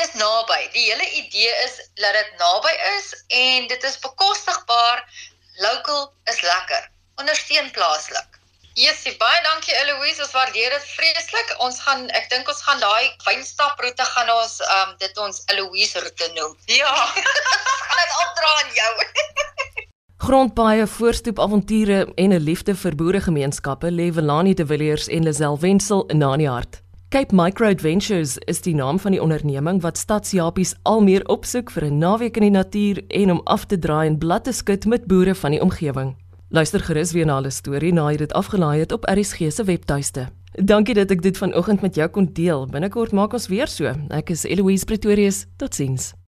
dis 0.00 0.12
naby. 0.22 0.60
Die 0.72 0.86
hele 0.90 1.08
idee 1.22 1.52
is 1.66 1.76
dat 2.02 2.12
dit 2.20 2.30
naby 2.38 2.72
is 2.96 3.12
en 3.28 3.66
dit 3.66 3.82
is 3.90 3.98
bekostigbaar. 3.98 5.04
Local 5.66 6.12
is 6.32 6.40
lekker. 6.40 6.90
Ondersteun 7.16 7.70
plaaslik. 7.70 8.36
Yesie, 8.76 9.14
baie 9.16 9.42
dankie 9.42 9.72
Eloise, 9.72 10.20
ons 10.20 10.34
waardeer 10.36 10.74
dit 10.74 10.88
vreeslik. 10.98 11.52
Ons 11.64 11.78
gaan 11.80 12.10
ek 12.18 12.26
dink 12.28 12.48
ons 12.52 12.58
gaan 12.66 12.82
daai 12.82 13.14
wynstaproete 13.24 14.04
gaan 14.04 14.32
ons 14.34 14.58
um 14.74 14.92
dit 15.00 15.20
ons 15.26 15.38
Eloise 15.54 16.02
roete 16.04 16.28
noem. 16.34 16.52
Ja. 16.68 16.92
gaan 17.88 18.02
dit 18.02 18.18
opdra 18.24 18.50
aan 18.60 18.74
jou. 18.76 18.92
Grondpaaie, 20.26 20.86
voorstoep 20.86 21.38
avonture 21.38 22.12
en 22.14 22.32
'n 22.32 22.40
liefde 22.42 22.74
vir 22.74 22.94
boeregemeenskappe 22.94 23.90
lê 23.90 24.12
Velani 24.12 24.54
de 24.54 24.66
Villiers 24.66 25.08
en 25.08 25.22
Lisel 25.22 25.58
Wenzel 25.58 26.04
na 26.14 26.32
in 26.32 26.38
die 26.38 26.48
hart. 26.48 26.82
Cape 27.08 27.34
Micro 27.34 27.66
Adventures 27.66 28.38
is 28.38 28.60
die 28.60 28.74
naam 28.74 28.98
van 28.98 29.10
die 29.10 29.22
onderneming 29.22 29.80
wat 29.82 29.98
stadsjapies 29.98 30.74
al 30.82 31.00
meer 31.00 31.28
opsoek 31.28 31.70
vir 31.70 31.84
'n 31.84 31.98
naweek 31.98 32.36
in 32.36 32.42
die 32.42 32.50
natuur 32.50 33.04
en 33.08 33.30
om 33.30 33.40
af 33.44 33.64
te 33.64 33.78
draai 33.78 34.06
en 34.06 34.18
blad 34.18 34.44
te 34.44 34.52
skud 34.52 34.86
met 34.86 35.06
boere 35.06 35.34
van 35.34 35.50
die 35.50 35.60
omgewing. 35.60 36.16
Luister 36.48 36.80
gerus 36.80 37.12
weer 37.12 37.26
na 37.26 37.34
hulle 37.34 37.50
storie 37.50 37.92
na 37.92 38.10
jy 38.10 38.16
dit 38.16 38.32
afgelaai 38.32 38.78
het 38.78 38.92
op 38.92 39.04
RSG 39.04 39.52
se 39.52 39.64
webtuiste. 39.64 40.28
Dankie 40.52 40.94
dat 40.94 41.10
ek 41.10 41.22
dit 41.22 41.38
vanoggend 41.38 41.80
met 41.80 41.94
jou 41.94 42.08
kon 42.08 42.28
deel. 42.32 42.66
Binnekort 42.66 43.12
maak 43.12 43.32
ons 43.32 43.46
weer 43.46 43.68
so. 43.68 43.94
Ek 44.10 44.30
is 44.30 44.44
Eloise 44.44 44.84
Pretorius. 44.84 45.46
Totsiens. 45.56 46.25